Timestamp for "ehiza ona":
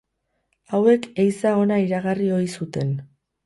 1.25-1.79